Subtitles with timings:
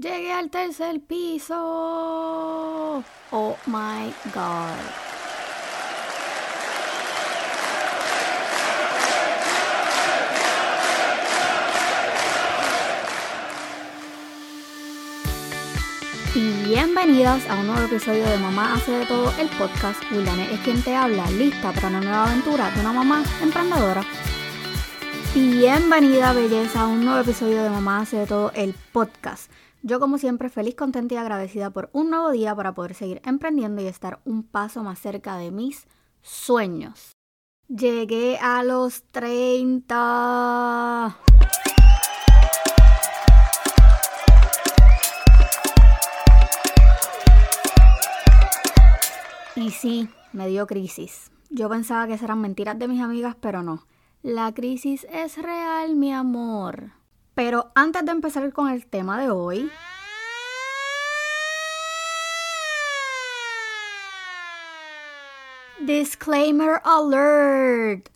[0.00, 3.02] Llegué al tercer piso.
[3.32, 4.78] Oh my god.
[16.64, 20.00] Bienvenidas a un nuevo episodio de Mamá hace de todo el podcast.
[20.12, 24.04] Wilane es quien te habla, lista para una nueva aventura de una mamá emprendedora.
[25.34, 29.50] Bienvenida belleza a un nuevo episodio de Mamá hace de todo el podcast.
[29.82, 33.80] Yo como siempre feliz, contenta y agradecida por un nuevo día para poder seguir emprendiendo
[33.80, 35.86] y estar un paso más cerca de mis
[36.20, 37.12] sueños.
[37.68, 41.16] Llegué a los 30.
[49.54, 51.30] Y sí, me dio crisis.
[51.50, 53.86] Yo pensaba que eran mentiras de mis amigas, pero no.
[54.22, 56.97] La crisis es real, mi amor.
[57.38, 59.70] Pero antes de empezar con el tema de hoy...
[65.78, 68.08] Disclaimer alert.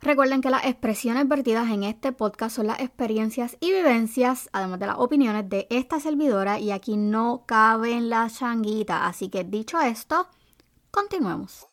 [0.00, 4.88] Recuerden que las expresiones vertidas en este podcast son las experiencias y vivencias, además de
[4.88, 9.02] las opiniones de esta servidora y aquí no caben las changuitas.
[9.02, 10.26] Así que dicho esto,
[10.90, 11.68] continuemos.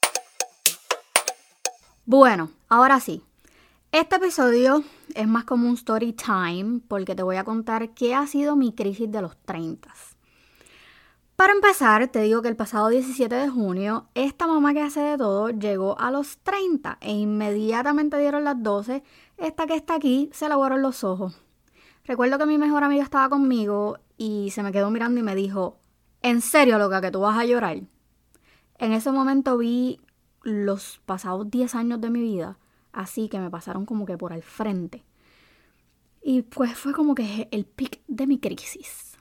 [2.05, 3.23] Bueno, ahora sí,
[3.91, 8.25] este episodio es más como un story time porque te voy a contar qué ha
[8.25, 9.89] sido mi crisis de los 30.
[11.35, 15.17] Para empezar, te digo que el pasado 17 de junio, esta mamá que hace de
[15.17, 19.03] todo llegó a los 30 e inmediatamente dieron las 12.
[19.37, 21.41] Esta que está aquí se le los ojos.
[22.05, 25.79] Recuerdo que mi mejor amiga estaba conmigo y se me quedó mirando y me dijo,
[26.21, 27.81] ¿en serio, loca, que tú vas a llorar?
[28.77, 29.99] En ese momento vi
[30.43, 32.57] los pasados 10 años de mi vida
[32.93, 35.03] así que me pasaron como que por al frente.
[36.23, 39.17] Y pues fue como que el pic de mi crisis.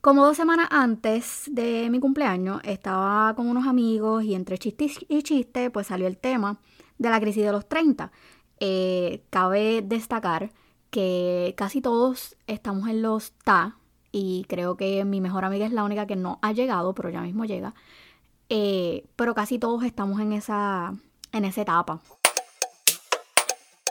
[0.00, 5.22] Como dos semanas antes de mi cumpleaños, estaba con unos amigos y entre chiste y
[5.22, 6.58] chiste, pues salió el tema
[6.98, 8.10] de la crisis de los 30.
[8.60, 10.52] Eh, cabe destacar
[10.90, 13.76] que casi todos estamos en los TA
[14.12, 17.22] y creo que mi mejor amiga es la única que no ha llegado, pero ya
[17.22, 17.74] mismo llega.
[18.48, 20.94] Eh, pero casi todos estamos en esa,
[21.32, 22.00] en esa etapa.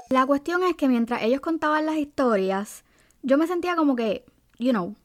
[0.09, 2.83] La cuestión es que mientras ellos contaban las historias,
[3.21, 4.25] yo me sentía como que,
[4.57, 4.95] you know,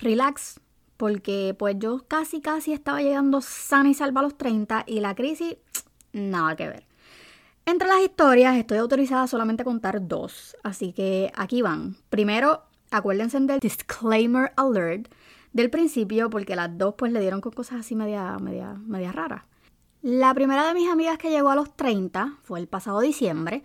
[0.00, 0.60] relax,
[0.96, 5.16] porque pues yo casi casi estaba llegando sana y salva a los 30 y la
[5.16, 5.56] crisis,
[6.12, 6.86] nada que ver.
[7.64, 11.96] Entre las historias estoy autorizada solamente a contar dos, así que aquí van.
[12.08, 12.62] Primero,
[12.92, 15.08] acuérdense del disclaimer alert
[15.54, 19.42] del principio, porque las dos pues le dieron con cosas así media, media, media raras.
[20.02, 23.64] La primera de mis amigas que llegó a los 30 fue el pasado diciembre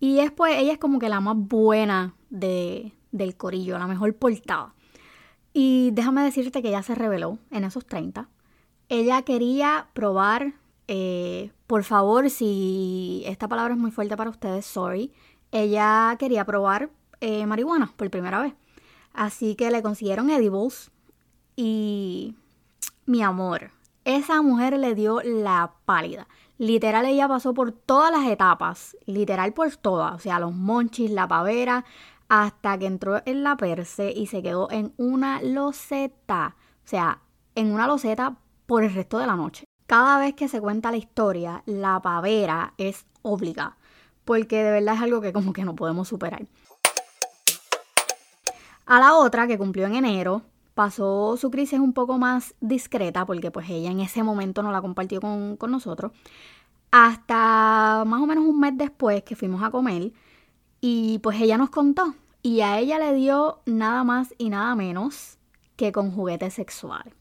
[0.00, 4.74] y después ella es como que la más buena de, del corillo, la mejor portada.
[5.52, 8.28] Y déjame decirte que ella se reveló en esos 30.
[8.88, 10.52] Ella quería probar,
[10.86, 15.12] eh, por favor, si esta palabra es muy fuerte para ustedes, sorry.
[15.52, 16.90] Ella quería probar
[17.20, 18.52] eh, marihuana por primera vez.
[19.14, 20.90] Así que le consiguieron edibles.
[21.56, 22.34] Y
[23.06, 23.70] mi amor,
[24.04, 26.28] esa mujer le dio la pálida.
[26.58, 31.28] Literal, ella pasó por todas las etapas, literal por todas, o sea, los monchis, la
[31.28, 31.84] pavera,
[32.28, 37.20] hasta que entró en la perse y se quedó en una loseta, o sea,
[37.54, 39.64] en una loseta por el resto de la noche.
[39.86, 43.76] Cada vez que se cuenta la historia, la pavera es obligada,
[44.24, 46.46] porque de verdad es algo que como que no podemos superar.
[48.86, 50.42] A la otra, que cumplió en enero,
[50.76, 54.82] pasó su crisis un poco más discreta porque pues ella en ese momento no la
[54.82, 56.12] compartió con, nosotros.
[56.90, 60.12] Hasta más o menos un mes después que fuimos a comer
[60.82, 65.38] y pues ella nos contó y a ella le dio nada más y nada menos
[65.76, 67.14] que con juguetes sexuales,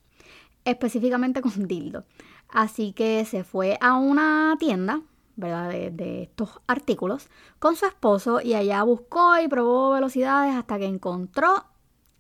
[0.66, 2.04] específicamente con dildo.
[2.50, 5.00] Así que se fue a una tienda,
[5.38, 5.70] ¿verdad?
[5.70, 7.30] De, de, estos artículos
[7.60, 11.64] con su esposo y allá buscó y probó velocidades hasta que encontró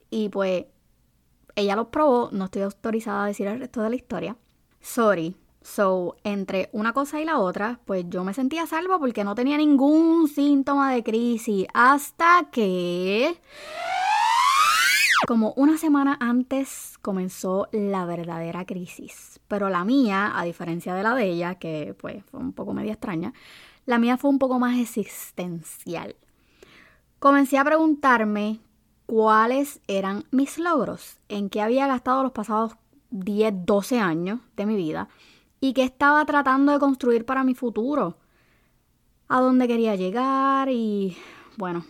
[0.09, 0.65] y pues
[1.55, 4.37] ella los probó, no estoy autorizada a decir el resto de la historia.
[4.81, 5.35] Sorry.
[5.61, 9.57] So, entre una cosa y la otra, pues yo me sentía salva porque no tenía
[9.57, 13.41] ningún síntoma de crisis hasta que...
[15.27, 19.39] Como una semana antes comenzó la verdadera crisis.
[19.47, 22.93] Pero la mía, a diferencia de la de ella, que pues fue un poco media
[22.93, 23.33] extraña,
[23.87, 26.15] la mía fue un poco más existencial.
[27.17, 28.59] Comencé a preguntarme
[29.05, 32.73] cuáles eran mis logros, en qué había gastado los pasados
[33.11, 35.07] 10, 12 años de mi vida
[35.59, 38.17] y qué estaba tratando de construir para mi futuro,
[39.27, 41.17] a dónde quería llegar y,
[41.57, 41.85] bueno,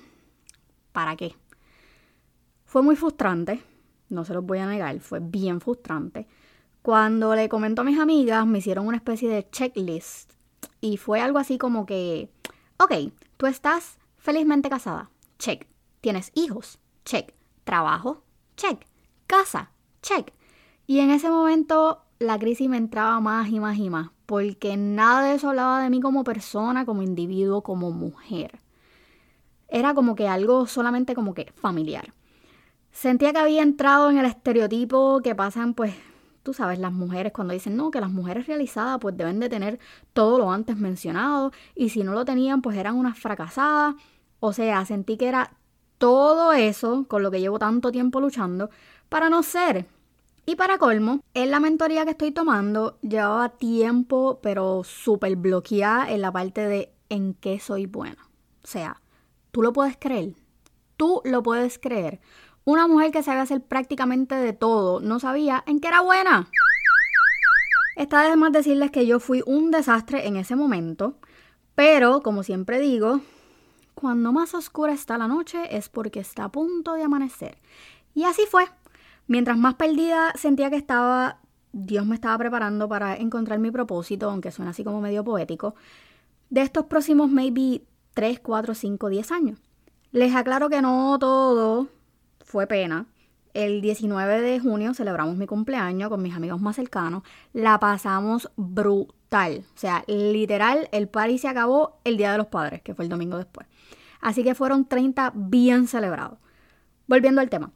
[0.92, 1.36] ¿para qué?
[2.66, 3.62] Fue muy frustrante,
[4.10, 6.28] no se los voy a negar, fue bien frustrante.
[6.82, 10.34] Cuando le comento a mis amigas, me hicieron una especie de checklist
[10.82, 12.30] y fue algo así como que,
[12.78, 15.10] ok, tú estás felizmente casada,
[15.40, 15.68] check.
[16.02, 17.34] Tienes hijos, check.
[17.64, 18.24] Trabajo,
[18.58, 18.86] check.
[19.28, 19.72] Casa,
[20.02, 20.32] check.
[20.88, 25.24] Y en ese momento la crisis me entraba más y más y más, porque nada
[25.24, 28.60] de eso hablaba de mí como persona, como individuo, como mujer.
[29.68, 32.14] Era como que algo solamente como que familiar.
[32.92, 35.94] Sentía que había entrado en el estereotipo que pasan pues
[36.44, 39.80] tú sabes, las mujeres cuando dicen, no, que las mujeres realizadas pues deben de tener
[40.14, 43.96] todo lo antes mencionado y si no lo tenían pues eran unas fracasadas.
[44.40, 45.58] O sea, sentí que era
[46.06, 48.70] todo eso con lo que llevo tanto tiempo luchando
[49.10, 49.88] para no ser.
[50.46, 56.22] Y para colmo, en la mentoría que estoy tomando llevaba tiempo pero súper bloqueada en
[56.22, 58.30] la parte de en qué soy buena.
[58.64, 59.02] O sea,
[59.50, 60.36] tú lo puedes creer.
[60.96, 62.20] Tú lo puedes creer.
[62.66, 66.52] Una mujer que sabe hacer prácticamente de todo no sabía en qué era buena.
[67.98, 71.18] Está de más decirles que yo fui un desastre en ese momento,
[71.74, 73.22] pero como siempre digo,
[74.06, 77.58] cuando más oscura está la noche es porque está a punto de amanecer.
[78.14, 78.66] Y así fue.
[79.26, 81.40] Mientras más perdida sentía que estaba,
[81.72, 85.74] Dios me estaba preparando para encontrar mi propósito, aunque suena así como medio poético,
[86.52, 87.82] de estos próximos maybe
[88.14, 89.60] 3, 4, 5, 10 años.
[90.12, 91.88] Les aclaro que no todo
[92.44, 93.08] fue pena.
[93.56, 97.24] El 19 de junio celebramos mi cumpleaños con mis amigos más cercanos.
[97.54, 99.64] La pasamos brutal.
[99.74, 103.10] O sea, literal, el party se acabó el Día de los Padres, que fue el
[103.10, 103.66] domingo después.
[104.20, 106.38] Así que fueron 30 bien celebrados.
[107.08, 107.72] Volviendo al tema.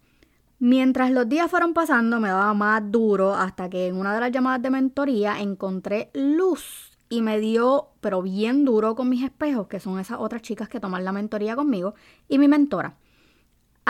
[0.59, 4.31] Mientras los días fueron pasando, me daba más duro hasta que en una de las
[4.31, 9.79] llamadas de mentoría encontré luz y me dio, pero bien duro con mis espejos, que
[9.79, 11.95] son esas otras chicas que toman la mentoría conmigo,
[12.27, 12.97] y mi mentora.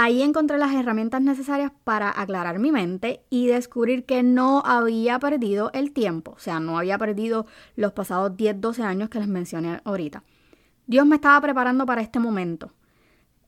[0.01, 5.71] Ahí encontré las herramientas necesarias para aclarar mi mente y descubrir que no había perdido
[5.73, 9.81] el tiempo, o sea, no había perdido los pasados 10, 12 años que les mencioné
[9.83, 10.23] ahorita.
[10.87, 12.71] Dios me estaba preparando para este momento.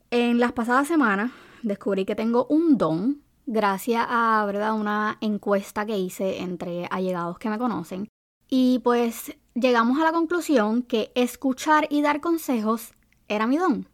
[0.09, 1.31] En las pasadas semanas
[1.63, 4.73] descubrí que tengo un don gracias a ¿verdad?
[4.73, 8.09] una encuesta que hice entre allegados que me conocen.
[8.49, 12.91] Y pues llegamos a la conclusión que escuchar y dar consejos
[13.29, 13.87] era mi don.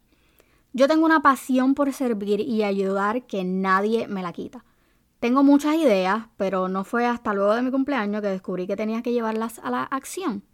[0.78, 4.64] Yo tengo una pasión por servir y ayudar que nadie me la quita.
[5.18, 9.02] Tengo muchas ideas, pero no fue hasta luego de mi cumpleaños que descubrí que tenía
[9.02, 10.44] que llevarlas a la acción.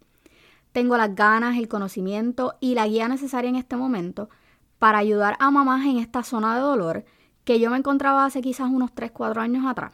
[0.71, 4.31] Tengo las ganas, el conocimiento y la guía necesaria en este momento
[4.79, 7.05] para ayudar a mamás en esta zona de dolor
[7.43, 9.93] que yo me encontraba hace quizás unos 3, 4 años atrás.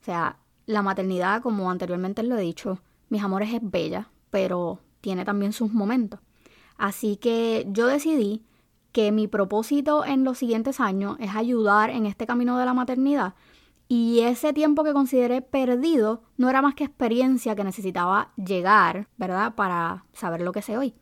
[0.00, 2.80] O sea, la maternidad, como anteriormente lo he dicho,
[3.10, 6.20] mis amores es bella, pero tiene también sus momentos.
[6.78, 8.42] Así que yo decidí
[8.96, 13.34] que mi propósito en los siguientes años es ayudar en este camino de la maternidad
[13.88, 19.54] y ese tiempo que consideré perdido no era más que experiencia que necesitaba llegar, ¿verdad?
[19.54, 20.94] Para saber lo que sé hoy.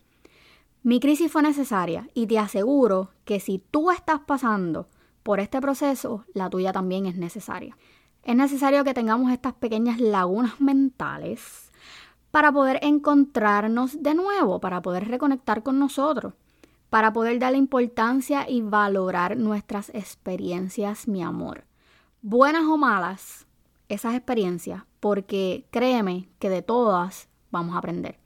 [0.83, 4.89] Mi crisis fue necesaria y te aseguro que si tú estás pasando
[5.23, 7.79] por este proceso, la tuya también es necesaria.
[8.25, 11.71] Es necesario que tengamos estas pequeñas lagunas mentales
[12.33, 16.35] para poder encontrarnos de nuevo, para poder reconectar con nosotros
[16.95, 21.65] para poder darle importancia y valorar nuestras experiencias, mi amor.
[22.23, 23.49] Buenas o malas,
[23.89, 28.21] esas experiencias, porque créeme que de todas vamos a aprender.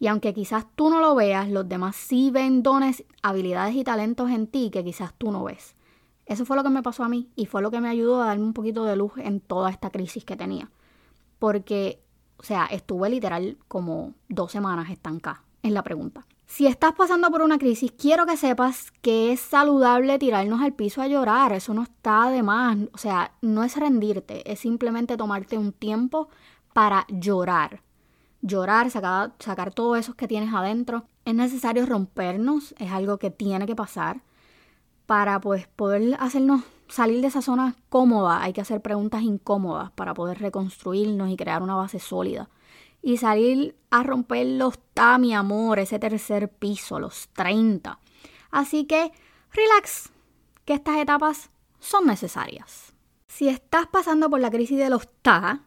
[0.00, 4.32] Y aunque quizás tú no lo veas, los demás sí ven dones, habilidades y talentos
[4.32, 5.76] en ti que quizás tú no ves.
[6.26, 8.26] Eso fue lo que me pasó a mí y fue lo que me ayudó a
[8.26, 10.72] darme un poquito de luz en toda esta crisis que tenía.
[11.38, 12.02] Porque,
[12.36, 16.26] o sea, estuve literal como dos semanas estancada en la pregunta.
[16.48, 21.02] Si estás pasando por una crisis, quiero que sepas que es saludable tirarnos al piso
[21.02, 21.52] a llorar.
[21.52, 22.78] Eso no está de más.
[22.94, 26.30] O sea, no es rendirte, es simplemente tomarte un tiempo
[26.72, 27.82] para llorar.
[28.40, 31.04] Llorar, sacar, sacar todo eso que tienes adentro.
[31.26, 34.22] Es necesario rompernos, es algo que tiene que pasar.
[35.04, 40.14] Para pues, poder hacernos salir de esa zona cómoda, hay que hacer preguntas incómodas para
[40.14, 42.48] poder reconstruirnos y crear una base sólida
[43.02, 47.98] y salir a romper los ta, mi amor, ese tercer piso, los 30.
[48.50, 49.12] Así que,
[49.52, 50.10] relax,
[50.64, 52.92] que estas etapas son necesarias.
[53.26, 55.62] Si estás pasando por la crisis de los ta,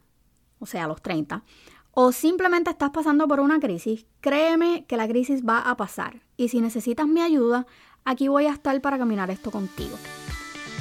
[0.60, 1.44] o sea, los 30,
[1.92, 6.22] o simplemente estás pasando por una crisis, créeme que la crisis va a pasar.
[6.38, 7.66] Y si necesitas mi ayuda,
[8.06, 9.98] aquí voy a estar para caminar esto contigo.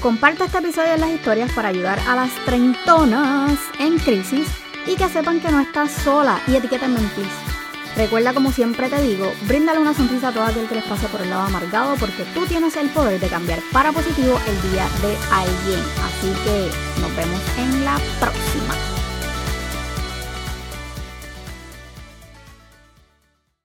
[0.01, 4.49] Comparte este episodio en las historias para ayudar a las treintonas en crisis
[4.87, 7.11] y que sepan que no estás sola y etiquétenme en
[7.97, 11.21] Recuerda como siempre te digo, bríndale una sonrisa a todo aquel que les pase por
[11.21, 15.17] el lado amargado porque tú tienes el poder de cambiar para positivo el día de
[15.33, 15.81] alguien.
[16.05, 19.00] Así que nos vemos en la próxima.